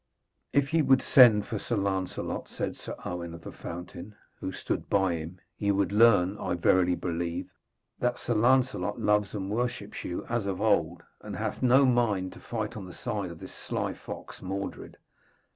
'If 0.51 0.73
ye 0.73 0.81
would 0.81 1.03
send 1.03 1.45
for 1.45 1.59
Sir 1.59 1.75
Lancelot,' 1.75 2.49
said 2.49 2.75
Sir 2.75 2.95
Owen 3.05 3.35
of 3.35 3.43
the 3.43 3.51
Fountain, 3.51 4.15
who 4.39 4.51
stood 4.51 4.89
by 4.89 5.13
him, 5.13 5.39
'ye 5.59 5.69
would 5.69 5.91
learn, 5.91 6.39
I 6.39 6.55
verily 6.55 6.95
believe, 6.95 7.51
that 7.99 8.17
Sir 8.17 8.33
Lancelot 8.33 8.99
loves 8.99 9.35
and 9.35 9.51
worships 9.51 10.03
you 10.03 10.25
as 10.27 10.47
of 10.47 10.59
old, 10.59 11.03
and 11.21 11.35
hath 11.35 11.61
no 11.61 11.85
mind 11.85 12.33
to 12.33 12.39
fight 12.39 12.75
on 12.75 12.85
the 12.87 12.93
side 12.93 13.29
of 13.29 13.37
this 13.37 13.53
sly 13.53 13.93
fox, 13.93 14.41
Mordred. 14.41 14.97